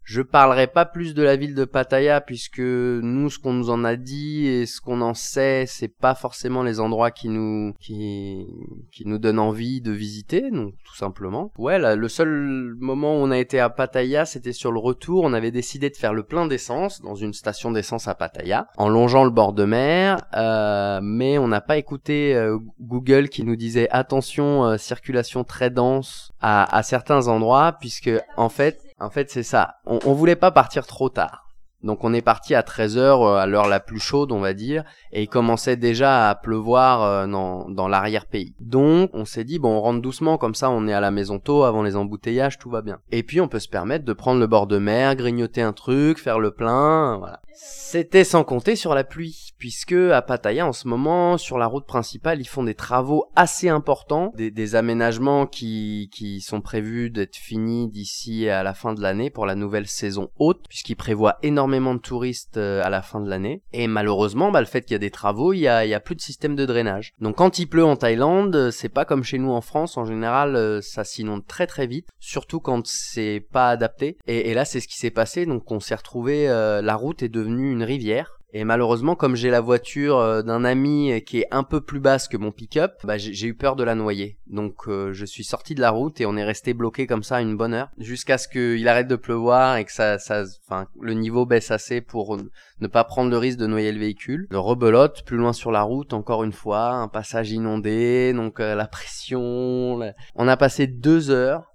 Je 0.08 0.22
parlerai 0.22 0.69
pas 0.69 0.87
plus 0.87 1.12
de 1.12 1.22
la 1.22 1.37
ville 1.37 1.55
de 1.55 1.66
Pattaya 1.66 2.22
puisque 2.22 2.60
nous, 2.60 3.28
ce 3.28 3.38
qu'on 3.38 3.52
nous 3.52 3.69
en 3.69 3.84
a 3.84 3.96
dit 3.96 4.46
et 4.46 4.64
ce 4.64 4.81
qu'on 4.81 5.02
en 5.02 5.12
sait, 5.12 5.66
c'est 5.66 5.94
pas 5.94 6.14
forcément 6.14 6.62
les 6.62 6.81
endroits 6.81 7.10
qui 7.10 7.28
nous 7.28 7.75
qui 7.78 8.46
qui 8.90 9.06
nous 9.06 9.19
donnent 9.19 9.38
envie 9.38 9.82
de 9.82 9.93
visiter, 9.93 10.50
donc 10.50 10.72
tout 10.82 10.96
simplement. 10.96 11.52
Ouais, 11.58 11.78
là, 11.78 11.94
le 11.94 12.08
seul 12.08 12.75
moment 12.78 13.16
où 13.16 13.19
on 13.19 13.31
a 13.31 13.37
été 13.37 13.60
à 13.60 13.69
Pattaya, 13.69 14.25
c'était 14.25 14.55
sur 14.55 14.72
le 14.72 14.78
retour. 14.78 15.25
On 15.25 15.34
avait 15.34 15.50
décidé 15.50 15.90
de 15.90 15.96
faire 15.96 16.14
le 16.14 16.22
plein 16.22 16.46
d'essence 16.46 17.02
dans 17.02 17.14
une 17.14 17.34
station 17.34 17.70
d'essence 17.70 18.08
à 18.08 18.14
Pattaya, 18.14 18.69
en 18.78 18.88
longeant 18.88 19.25
le 19.25 19.31
bord 19.31 19.52
de 19.52 19.66
mer, 19.66 20.22
euh, 20.34 21.00
mais 21.02 21.37
on 21.37 21.49
n'a 21.49 21.61
pas 21.61 21.76
écouté 21.76 22.34
euh, 22.34 22.56
Google 22.81 23.28
qui 23.28 23.44
nous 23.44 23.56
disait 23.56 23.90
attention 23.90 24.64
euh, 24.64 24.78
circulation 24.78 25.44
très 25.44 25.68
dense 25.68 26.32
à, 26.40 26.75
à 26.75 26.82
certains 26.82 27.28
endroits 27.28 27.76
puisque 27.78 28.11
en 28.38 28.49
fait 28.49 28.88
en 29.00 29.11
fait, 29.11 29.31
c'est 29.31 29.43
ça. 29.43 29.76
On, 29.87 29.99
on 30.05 30.12
voulait 30.12 30.37
pas 30.37 30.50
partir 30.50 30.87
trop 30.87 31.09
tard. 31.09 31.48
Donc 31.82 32.02
on 32.02 32.12
est 32.12 32.23
parti 32.23 32.54
à 32.54 32.62
13h 32.62 32.99
euh, 32.99 33.35
à 33.37 33.47
l'heure 33.47 33.68
la 33.68 33.78
plus 33.78 34.00
chaude 34.00 34.32
on 34.32 34.40
va 34.40 34.52
dire 34.52 34.82
et 35.12 35.23
il 35.23 35.28
commençait 35.28 35.76
déjà 35.76 36.28
à 36.28 36.35
pleuvoir 36.35 37.02
euh, 37.02 37.26
dans, 37.26 37.68
dans 37.68 37.87
l'arrière-pays. 37.87 38.54
Donc 38.61 39.11
on 39.12 39.25
s'est 39.25 39.44
dit 39.44 39.61
bon 39.61 39.76
on 39.76 39.80
rentre 39.80 40.02
doucement 40.02 40.38
comme 40.38 40.56
ça 40.56 40.70
on 40.70 40.88
est 40.88 40.92
à 40.92 41.00
la 41.00 41.12
maison 41.12 41.38
tôt 41.38 41.62
avant 41.62 41.82
les 41.82 41.94
embouteillages 41.94 42.58
tout 42.58 42.70
va 42.70 42.82
bien. 42.82 42.99
Et 43.12 43.23
puis 43.23 43.40
on 43.40 43.49
peut 43.49 43.61
se 43.61 43.68
permettre 43.68 44.04
de 44.04 44.12
prendre 44.12 44.40
le 44.40 44.47
bord 44.49 44.66
de 44.66 44.78
mer, 44.78 45.14
grignoter 45.14 45.62
un 45.62 45.73
truc, 45.73 46.18
faire 46.18 46.40
le 46.40 46.50
plein, 46.50 47.18
voilà. 47.18 47.40
C'était 47.61 48.23
sans 48.23 48.44
compter 48.44 48.76
sur 48.76 48.94
la 48.94 49.02
pluie, 49.02 49.52
puisque 49.58 49.92
à 49.92 50.23
Pattaya 50.23 50.64
en 50.64 50.73
ce 50.73 50.87
moment, 50.87 51.38
sur 51.38 51.58
la 51.58 51.66
route 51.66 51.87
principale, 51.87 52.40
ils 52.40 52.47
font 52.47 52.62
des 52.62 52.76
travaux 52.76 53.25
assez 53.35 53.68
importants, 53.68 54.32
des, 54.37 54.75
aménagements 54.76 55.47
qui, 55.47 56.08
qui 56.12 56.40
sont 56.40 56.61
prévus 56.61 57.11
d'être 57.11 57.35
finis 57.35 57.88
d'ici 57.88 58.49
à 58.49 58.62
la 58.62 58.75
fin 58.75 58.94
de 58.94 59.00
l'année 59.00 59.30
pour 59.30 59.44
la 59.44 59.56
nouvelle 59.56 59.88
saison 59.88 60.30
haute, 60.38 60.68
puisqu'ils 60.68 60.94
prévoient 60.94 61.38
énormément 61.42 61.67
de 61.68 61.98
touristes 61.98 62.56
euh, 62.56 62.82
à 62.84 62.90
la 62.90 63.02
fin 63.02 63.20
de 63.20 63.28
l'année. 63.28 63.62
Et 63.72 63.87
malheureusement, 63.87 64.50
bah, 64.50 64.60
le 64.60 64.66
fait 64.66 64.82
qu'il 64.82 64.92
y 64.92 64.96
a 64.96 64.98
des 64.98 65.10
travaux, 65.10 65.52
il 65.52 65.60
y 65.60 65.68
a, 65.68 65.84
il 65.84 65.88
y 65.88 65.94
a 65.94 66.00
plus 66.00 66.14
de 66.14 66.20
système 66.20 66.56
de 66.56 66.66
drainage. 66.66 67.12
Donc 67.20 67.37
quand 67.37 67.58
il 67.58 67.66
pleut 67.66 67.84
en 67.84 67.96
Thaïlande, 67.96 68.70
c'est 68.70 68.88
pas 68.88 69.04
comme 69.04 69.25
chez 69.25 69.38
nous 69.38 69.50
en 69.50 69.60
France, 69.60 69.96
en 69.96 70.04
général, 70.04 70.56
euh, 70.56 70.80
ça 70.80 71.04
s'inonde 71.04 71.46
très 71.46 71.66
très 71.66 71.87
vite, 71.87 72.08
surtout 72.18 72.60
quand 72.60 72.87
c'est 72.87 73.46
pas 73.52 73.70
adapté. 73.70 74.18
Et, 74.26 74.54
là, 74.54 74.64
c'est 74.64 74.80
ce 74.80 74.88
qui 74.88 74.96
s'est 74.96 75.10
passé, 75.10 75.46
donc 75.46 75.70
on 75.70 75.80
s'est 75.80 75.94
retrouvé, 75.94 76.48
euh, 76.48 76.82
la 76.82 76.96
route 76.96 77.22
est 77.22 77.28
devenue 77.28 77.72
une 77.72 77.82
rivière. 77.82 78.38
Et 78.55 78.64
malheureusement, 78.64 79.14
comme 79.14 79.37
j'ai 79.37 79.50
la 79.50 79.61
voiture 79.61 80.19
euh, 80.19 80.43
d'un 80.43 80.64
ami 80.64 81.23
qui 81.26 81.40
est 81.40 81.49
un 81.50 81.64
peu 81.64 81.83
plus 81.83 82.00
basse 82.00 82.28
que 82.28 82.38
mon 82.38 82.50
pick-up, 82.50 82.95
bah, 83.05 83.19
j'ai 83.19 83.47
eu 83.47 83.55
peur 83.55 83.76
de 83.76 83.85
la 83.85 83.95
noyer. 83.95 84.38
Donc 84.47 84.88
euh, 84.88 85.12
je 85.12 85.26
suis 85.26 85.45
sorti 85.45 85.75
de 85.75 85.83
la 85.83 85.90
route 85.90 86.19
et 86.21 86.26
on 86.26 86.35
est 86.35 86.45
resté 86.45 86.73
bloqué 86.73 87.07
comme 87.07 87.23
ça 87.23 87.43
une 87.43 87.59
bonne 87.59 87.75
heure, 87.75 87.90
jusqu'à 87.99 88.38
ce 88.38 88.49
qu'il 88.49 88.88
arrête 88.88 89.07
de 89.07 89.17
pleuvoir 89.17 89.76
et 89.76 89.85
que 89.85 89.93
ça, 89.93 90.19
ça, 90.19 90.45
enfin, 90.67 90.87
le 90.99 91.12
niveau 91.12 91.45
baisse 91.45 91.71
assez 91.71 92.00
pour 92.00 92.38
ne 92.81 92.87
pas 92.87 93.05
prendre 93.05 93.31
le 93.31 93.37
risque 93.37 93.59
de 93.59 93.67
noyer 93.67 93.93
le 93.93 94.00
véhicule. 94.00 94.47
Le 94.50 94.59
rebelote, 94.59 95.25
plus 95.26 95.37
loin 95.37 95.52
sur 95.52 95.71
la 95.71 95.83
route, 95.83 96.14
encore 96.14 96.43
une 96.43 96.52
fois, 96.52 96.93
un 96.93 97.09
passage 97.09 97.52
inondé, 97.52 98.33
donc 98.33 98.61
euh, 98.61 98.75
la 98.75 98.87
pression. 98.87 100.00
On 100.35 100.49
a 100.49 100.57
passé 100.57 100.87
deux 100.87 101.31
heures 101.31 101.75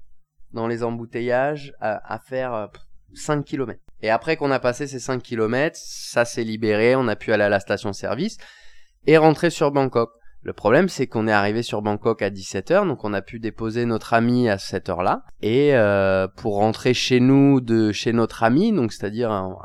dans 0.54 0.68
les 0.68 0.84
embouteillages 0.84 1.74
à, 1.80 2.14
à 2.14 2.18
faire 2.18 2.70
5 3.14 3.46
km. 3.46 3.80
Et 4.04 4.10
après 4.10 4.36
qu'on 4.36 4.52
a 4.52 4.60
passé 4.60 4.86
ces 4.86 5.00
5 5.00 5.24
km, 5.24 5.80
ça 5.82 6.26
s'est 6.26 6.44
libéré, 6.44 6.94
on 6.96 7.08
a 7.08 7.16
pu 7.16 7.32
aller 7.32 7.46
à 7.46 7.50
la 7.50 7.62
station-service 7.62 8.38
et 9.08 9.18
rentrer 9.18 9.50
sur 9.50 9.72
Bangkok. 9.72 10.12
Le 10.42 10.52
problème, 10.52 10.90
c'est 10.90 11.08
qu'on 11.08 11.26
est 11.26 11.32
arrivé 11.32 11.64
sur 11.64 11.82
Bangkok 11.82 12.22
à 12.22 12.30
17h, 12.30 12.86
donc 12.86 13.06
on 13.06 13.14
a 13.14 13.22
pu 13.22 13.40
déposer 13.40 13.86
notre 13.86 14.14
ami 14.14 14.50
à 14.50 14.58
cette 14.58 14.90
heure-là. 14.90 15.24
Et 15.42 15.74
euh, 15.74 16.28
pour 16.28 16.56
rentrer 16.58 16.94
chez 16.94 17.22
nous 17.22 17.62
de 17.62 17.94
chez 17.94 18.12
notre 18.12 18.44
ami, 18.44 18.74
donc 18.74 18.92
c'est-à-dire 18.92 19.56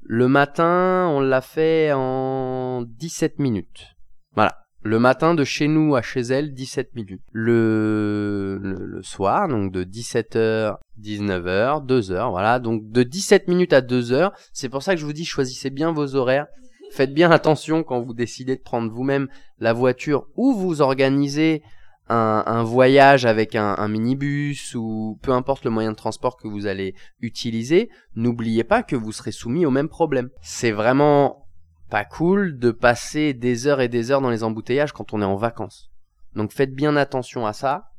le 0.00 0.26
matin, 0.26 1.06
on 1.12 1.20
l'a 1.20 1.42
fait 1.42 1.92
en 1.92 2.82
17 2.82 3.40
minutes. 3.40 3.94
Voilà. 4.34 4.67
Le 4.88 4.98
matin 4.98 5.34
de 5.34 5.44
chez 5.44 5.68
nous 5.68 5.96
à 5.96 6.00
chez 6.00 6.22
elle, 6.22 6.54
17 6.54 6.94
minutes. 6.94 7.20
Le, 7.30 9.00
soir, 9.02 9.46
donc 9.46 9.70
de 9.70 9.84
17h, 9.84 10.76
19h, 10.98 11.84
2h, 11.84 12.30
voilà. 12.30 12.58
Donc 12.58 12.90
de 12.90 13.02
17 13.02 13.48
minutes 13.48 13.74
à 13.74 13.82
2h. 13.82 14.32
C'est 14.54 14.70
pour 14.70 14.82
ça 14.82 14.94
que 14.94 15.00
je 15.00 15.04
vous 15.04 15.12
dis, 15.12 15.26
choisissez 15.26 15.68
bien 15.68 15.92
vos 15.92 16.14
horaires. 16.14 16.46
Faites 16.90 17.12
bien 17.12 17.30
attention 17.30 17.82
quand 17.82 18.00
vous 18.00 18.14
décidez 18.14 18.56
de 18.56 18.62
prendre 18.62 18.90
vous-même 18.90 19.28
la 19.58 19.74
voiture 19.74 20.26
ou 20.36 20.54
vous 20.54 20.80
organisez 20.80 21.62
un, 22.08 22.62
voyage 22.62 23.26
avec 23.26 23.56
un, 23.56 23.88
minibus 23.88 24.74
ou 24.74 25.18
peu 25.20 25.32
importe 25.32 25.64
le 25.64 25.70
moyen 25.70 25.90
de 25.90 25.96
transport 25.96 26.38
que 26.38 26.48
vous 26.48 26.64
allez 26.64 26.94
utiliser, 27.20 27.90
n'oubliez 28.16 28.64
pas 28.64 28.82
que 28.82 28.96
vous 28.96 29.12
serez 29.12 29.32
soumis 29.32 29.66
au 29.66 29.70
même 29.70 29.90
problème. 29.90 30.30
C'est 30.40 30.72
vraiment 30.72 31.46
pas 31.88 32.04
cool 32.04 32.58
de 32.58 32.70
passer 32.70 33.34
des 33.34 33.66
heures 33.66 33.80
et 33.80 33.88
des 33.88 34.10
heures 34.10 34.20
dans 34.20 34.30
les 34.30 34.44
embouteillages 34.44 34.92
quand 34.92 35.12
on 35.12 35.22
est 35.22 35.26
en 35.26 35.36
vacances. 35.36 35.90
Donc 36.34 36.52
faites 36.52 36.74
bien 36.74 36.96
attention 36.96 37.46
à 37.46 37.52
ça. 37.52 37.90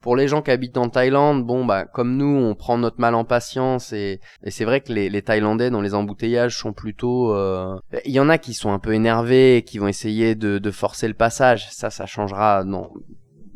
Pour 0.00 0.16
les 0.16 0.26
gens 0.26 0.42
qui 0.42 0.50
habitent 0.50 0.78
en 0.78 0.88
Thaïlande, 0.88 1.46
bon 1.46 1.64
bah 1.64 1.84
comme 1.84 2.16
nous, 2.16 2.26
on 2.26 2.56
prend 2.56 2.76
notre 2.76 3.00
mal 3.00 3.14
en 3.14 3.24
patience 3.24 3.92
et, 3.92 4.20
c'est 4.48 4.64
vrai 4.64 4.80
que 4.80 4.92
les, 4.92 5.22
Thaïlandais 5.22 5.70
dans 5.70 5.80
les 5.80 5.94
embouteillages 5.94 6.58
sont 6.58 6.72
plutôt. 6.72 7.32
Euh, 7.34 7.78
il 8.04 8.10
y 8.10 8.18
en 8.18 8.28
a 8.28 8.38
qui 8.38 8.52
sont 8.52 8.72
un 8.72 8.80
peu 8.80 8.94
énervés, 8.94 9.58
et 9.58 9.62
qui 9.62 9.78
vont 9.78 9.86
essayer 9.86 10.34
de, 10.34 10.58
de 10.58 10.70
forcer 10.72 11.06
le 11.06 11.14
passage. 11.14 11.70
Ça, 11.70 11.90
ça 11.90 12.06
changera. 12.06 12.64
Non, 12.64 12.90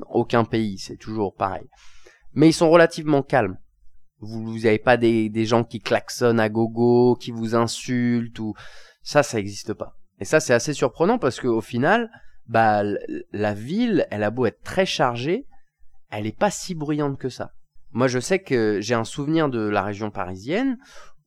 aucun 0.09 0.45
pays, 0.45 0.79
c'est 0.79 0.97
toujours 0.97 1.35
pareil. 1.35 1.67
Mais 2.33 2.49
ils 2.49 2.53
sont 2.53 2.71
relativement 2.71 3.23
calmes. 3.23 3.59
Vous 4.21 4.59
n'avez 4.61 4.79
pas 4.79 4.97
des, 4.97 5.29
des 5.29 5.47
gens 5.47 5.65
qui 5.65 5.81
klaxonnent 5.81 6.41
à 6.41 6.49
gogo, 6.49 7.17
qui 7.17 7.33
vous 7.33 7.57
insultent 7.57 8.39
ou 8.39 8.55
ça, 9.07 9.23
ça 9.23 9.37
n'existe 9.37 9.73
pas. 9.73 9.97
Et 10.19 10.25
ça, 10.25 10.41
c'est 10.41 10.53
assez 10.53 10.75
surprenant 10.75 11.19
parce 11.19 11.39
qu'au 11.39 11.61
final, 11.61 12.11
bah, 12.49 12.83
la 13.33 13.55
ville, 13.55 14.07
elle 14.11 14.25
a 14.25 14.31
beau 14.31 14.47
être 14.47 14.63
très 14.63 14.85
chargée, 14.85 15.47
elle 16.11 16.25
n'est 16.25 16.33
pas 16.33 16.51
si 16.51 16.75
bruyante 16.75 17.17
que 17.17 17.29
ça. 17.29 17.53
Moi, 17.93 18.09
je 18.09 18.19
sais 18.19 18.41
que 18.41 18.81
j'ai 18.81 18.95
un 18.95 19.05
souvenir 19.05 19.49
de 19.49 19.61
la 19.61 19.83
région 19.83 20.11
parisienne 20.11 20.77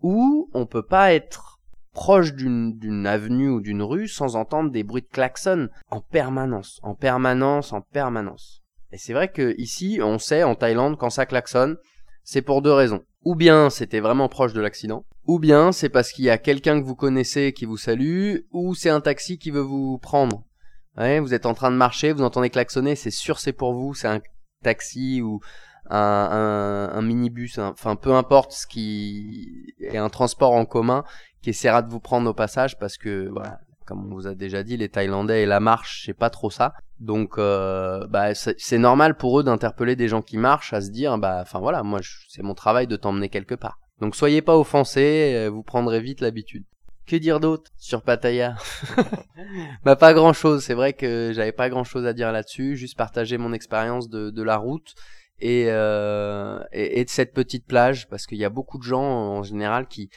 où 0.01 0.49
on 0.53 0.65
peut 0.65 0.85
pas 0.85 1.13
être 1.13 1.61
proche 1.93 2.33
d'une 2.33 3.07
avenue 3.07 3.49
ou 3.49 3.61
d'une 3.61 3.81
rue 3.81 4.09
sans 4.09 4.35
entendre 4.35 4.71
des 4.71 4.83
bruits 4.83 5.01
de 5.01 5.07
klaxon 5.07 5.69
en 5.89 6.01
permanence, 6.01 6.81
en 6.83 6.95
permanence, 6.95 7.71
en 7.71 7.79
permanence. 7.79 8.61
Et 8.91 8.97
c'est 8.97 9.13
vrai 9.13 9.31
que 9.31 9.55
ici, 9.57 9.99
on 10.03 10.19
sait 10.19 10.43
en 10.43 10.55
Thaïlande 10.55 10.97
quand 10.97 11.09
ça 11.09 11.25
klaxonne, 11.25 11.77
c'est 12.23 12.41
pour 12.41 12.61
deux 12.61 12.73
raisons. 12.73 13.03
Ou 13.23 13.35
bien 13.35 13.69
c'était 13.69 14.01
vraiment 14.01 14.27
proche 14.27 14.53
de 14.53 14.61
l'accident, 14.61 15.05
ou 15.29 15.37
bien 15.37 15.71
c'est 15.71 15.89
parce 15.89 16.11
qu'il 16.11 16.25
y 16.25 16.31
a 16.31 16.39
quelqu'un 16.39 16.81
que 16.81 16.85
vous 16.87 16.95
connaissez 16.95 17.53
qui 17.53 17.65
vous 17.65 17.77
salue, 17.77 18.37
ou 18.51 18.73
c'est 18.73 18.89
un 18.89 18.99
taxi 18.99 19.37
qui 19.37 19.51
veut 19.51 19.61
vous 19.61 19.99
prendre. 19.99 20.43
Vous 20.97 21.35
êtes 21.35 21.45
en 21.45 21.53
train 21.53 21.69
de 21.69 21.75
marcher, 21.75 22.13
vous 22.13 22.23
entendez 22.23 22.49
klaxonner, 22.49 22.95
c'est 22.95 23.11
sûr 23.11 23.37
c'est 23.37 23.53
pour 23.53 23.73
vous, 23.73 23.93
c'est 23.93 24.07
un 24.07 24.21
taxi 24.63 25.21
ou 25.21 25.39
un, 25.87 26.89
un, 26.91 27.01
minibus, 27.03 27.59
enfin 27.59 27.95
peu 27.95 28.13
importe 28.13 28.53
ce 28.53 28.65
qui 28.65 29.71
est 29.79 29.97
un 29.97 30.09
transport 30.09 30.53
en 30.53 30.65
commun 30.65 31.03
qui 31.43 31.51
essaiera 31.51 31.83
de 31.83 31.91
vous 31.91 31.99
prendre 31.99 32.27
au 32.27 32.33
passage 32.33 32.79
parce 32.79 32.97
que 32.97 33.29
voilà, 33.29 33.59
comme 33.85 34.11
on 34.11 34.15
vous 34.15 34.25
a 34.25 34.33
déjà 34.33 34.63
dit, 34.63 34.77
les 34.77 34.89
Thaïlandais 34.89 35.43
et 35.43 35.45
la 35.45 35.59
marche, 35.59 36.05
c'est 36.07 36.17
pas 36.17 36.31
trop 36.31 36.49
ça. 36.49 36.73
Donc, 36.99 37.37
euh, 37.37 38.07
bah, 38.07 38.33
c'est 38.33 38.77
normal 38.79 39.15
pour 39.15 39.39
eux 39.39 39.43
d'interpeller 39.43 39.95
des 39.95 40.07
gens 40.07 40.23
qui 40.23 40.37
marchent 40.37 40.73
à 40.73 40.81
se 40.81 40.89
dire, 40.89 41.19
bah, 41.19 41.37
enfin 41.41 41.59
voilà, 41.59 41.83
moi, 41.83 41.99
c'est 42.29 42.41
mon 42.41 42.55
travail 42.55 42.87
de 42.87 42.95
t'emmener 42.95 43.29
quelque 43.29 43.55
part. 43.55 43.79
Donc, 44.01 44.15
soyez 44.15 44.41
pas 44.41 44.57
offensés, 44.57 45.33
euh, 45.35 45.49
vous 45.49 45.63
prendrez 45.63 45.99
vite 45.99 46.21
l'habitude. 46.21 46.63
Que 47.05 47.15
dire 47.15 47.39
d'autre 47.39 47.71
sur 47.77 48.03
Pattaya? 48.03 48.55
Bah 49.83 49.95
pas 49.95 50.13
grand 50.13 50.33
chose. 50.33 50.63
C'est 50.63 50.75
vrai 50.75 50.93
que 50.93 51.31
j'avais 51.33 51.51
pas 51.51 51.69
grand 51.69 51.83
chose 51.83 52.05
à 52.05 52.13
dire 52.13 52.31
là-dessus. 52.31 52.75
Juste 52.75 52.95
partager 52.97 53.37
mon 53.37 53.51
expérience 53.51 54.09
de, 54.09 54.29
de 54.29 54.43
la 54.43 54.57
route 54.57 54.93
et, 55.39 55.65
euh, 55.69 56.59
et, 56.71 56.99
et 56.99 57.05
de 57.05 57.09
cette 57.09 57.33
petite 57.33 57.65
plage 57.65 58.07
parce 58.09 58.27
qu'il 58.27 58.37
y 58.37 58.45
a 58.45 58.49
beaucoup 58.49 58.77
de 58.77 58.83
gens 58.83 59.01
en 59.01 59.41
général 59.41 59.87
qui 59.87 60.09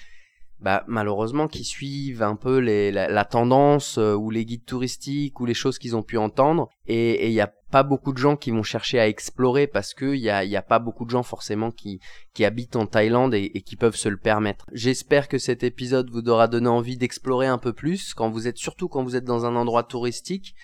bah, 0.62 0.84
malheureusement 0.86 1.48
qui 1.48 1.64
suivent 1.64 2.22
un 2.22 2.36
peu 2.36 2.58
les, 2.58 2.92
la, 2.92 3.24
tendance 3.24 3.98
euh, 3.98 4.14
ou 4.14 4.30
les 4.30 4.44
guides 4.44 4.64
touristiques 4.64 5.40
ou 5.40 5.44
les 5.44 5.54
choses 5.54 5.76
qu'ils 5.76 5.96
ont 5.96 6.04
pu 6.04 6.18
entendre 6.18 6.68
et 6.86 7.26
il 7.26 7.32
n'y 7.32 7.40
a 7.40 7.52
pas 7.72 7.82
beaucoup 7.82 8.12
de 8.12 8.18
gens 8.18 8.36
qui 8.36 8.52
vont 8.52 8.62
chercher 8.62 9.00
à 9.00 9.08
explorer 9.08 9.66
parce 9.66 9.92
que 9.92 10.14
il 10.14 10.20
y 10.20 10.30
a, 10.30 10.44
y 10.44 10.56
a 10.56 10.62
pas 10.62 10.78
beaucoup 10.78 11.04
de 11.04 11.10
gens 11.10 11.24
forcément 11.24 11.72
qui, 11.72 11.98
qui 12.32 12.44
habitent 12.44 12.76
en 12.76 12.86
Thaïlande 12.86 13.34
et, 13.34 13.50
qui 13.62 13.74
peuvent 13.74 13.96
se 13.96 14.08
le 14.08 14.18
permettre. 14.18 14.66
J'espère 14.72 15.26
que 15.26 15.38
cet 15.38 15.64
épisode 15.64 16.10
vous 16.10 16.28
aura 16.28 16.46
donné 16.46 16.68
envie 16.68 16.96
d'explorer 16.96 17.48
un 17.48 17.58
peu 17.58 17.72
plus 17.72 18.14
quand 18.14 18.30
vous 18.30 18.46
êtes 18.46 18.58
surtout 18.58 18.88
quand 18.88 19.02
vous 19.02 19.16
êtes 19.16 19.24
dans 19.24 19.46
un 19.46 19.56
endroit 19.56 19.82
touristique 19.82 20.54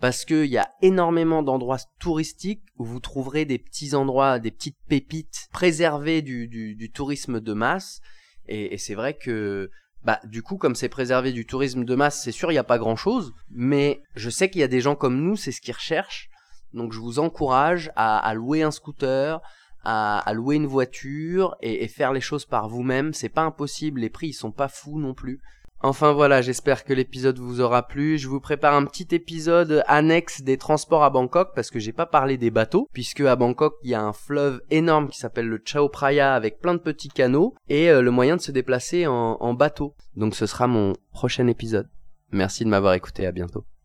parce 0.00 0.24
qu'il 0.24 0.46
y 0.46 0.58
a 0.58 0.70
énormément 0.82 1.44
d'endroits 1.44 1.78
touristiques 2.00 2.64
où 2.78 2.84
vous 2.84 3.00
trouverez 3.00 3.44
des 3.44 3.58
petits 3.58 3.94
endroits, 3.94 4.40
des 4.40 4.50
petites 4.50 4.78
pépites 4.88 5.48
préservées 5.52 6.20
du, 6.20 6.48
du, 6.48 6.74
du 6.74 6.90
tourisme 6.90 7.40
de 7.40 7.52
masse 7.52 8.00
et, 8.48 8.78
c'est 8.78 8.94
vrai 8.94 9.14
que 9.14 9.70
bah 10.04 10.20
du 10.24 10.42
coup 10.42 10.56
comme 10.56 10.74
c'est 10.74 10.88
préservé 10.88 11.32
du 11.32 11.46
tourisme 11.46 11.84
de 11.84 11.94
masse, 11.94 12.22
c'est 12.22 12.32
sûr 12.32 12.50
il 12.50 12.54
n'y 12.54 12.58
a 12.58 12.64
pas 12.64 12.78
grand 12.78 12.96
chose, 12.96 13.34
mais 13.50 14.02
je 14.14 14.30
sais 14.30 14.48
qu'il 14.48 14.60
y 14.60 14.64
a 14.64 14.68
des 14.68 14.80
gens 14.80 14.94
comme 14.94 15.20
nous, 15.20 15.36
c'est 15.36 15.52
ce 15.52 15.60
qu'ils 15.60 15.74
recherchent. 15.74 16.28
Donc 16.74 16.92
je 16.92 17.00
vous 17.00 17.18
encourage 17.18 17.90
à, 17.96 18.32
louer 18.34 18.62
un 18.62 18.70
scooter, 18.70 19.40
à, 19.82 20.18
à 20.18 20.32
louer 20.34 20.56
une 20.56 20.66
voiture 20.66 21.56
et, 21.60 21.84
et 21.84 21.88
faire 21.88 22.12
les 22.12 22.20
choses 22.20 22.44
par 22.44 22.68
vous-même. 22.68 23.14
C'est 23.14 23.28
pas 23.28 23.42
impossible, 23.42 24.00
les 24.00 24.10
prix 24.10 24.28
ils 24.28 24.34
sont 24.34 24.52
pas 24.52 24.68
fous 24.68 24.98
non 24.98 25.14
plus. 25.14 25.40
Enfin 25.82 26.12
voilà, 26.12 26.40
j'espère 26.42 26.84
que 26.84 26.94
l'épisode 26.94 27.38
vous 27.38 27.60
aura 27.60 27.86
plu. 27.86 28.18
Je 28.18 28.28
vous 28.28 28.40
prépare 28.40 28.74
un 28.74 28.86
petit 28.86 29.14
épisode 29.14 29.82
annexe 29.86 30.42
des 30.42 30.56
transports 30.56 31.04
à 31.04 31.10
Bangkok 31.10 31.50
parce 31.54 31.70
que 31.70 31.78
j'ai 31.78 31.92
pas 31.92 32.06
parlé 32.06 32.38
des 32.38 32.50
bateaux 32.50 32.88
puisque 32.92 33.20
à 33.20 33.36
Bangkok 33.36 33.74
il 33.82 33.90
y 33.90 33.94
a 33.94 34.02
un 34.02 34.14
fleuve 34.14 34.62
énorme 34.70 35.08
qui 35.08 35.18
s'appelle 35.18 35.48
le 35.48 35.60
Chao 35.64 35.90
Phraya 35.92 36.34
avec 36.34 36.60
plein 36.60 36.74
de 36.74 36.80
petits 36.80 37.10
canaux 37.10 37.54
et 37.68 37.90
euh, 37.90 38.00
le 38.00 38.10
moyen 38.10 38.36
de 38.36 38.40
se 38.40 38.52
déplacer 38.52 39.06
en, 39.06 39.36
en 39.38 39.54
bateau. 39.54 39.94
Donc 40.16 40.34
ce 40.34 40.46
sera 40.46 40.66
mon 40.66 40.94
prochain 41.12 41.46
épisode. 41.46 41.88
Merci 42.32 42.64
de 42.64 42.70
m'avoir 42.70 42.94
écouté, 42.94 43.26
à 43.26 43.32
bientôt. 43.32 43.66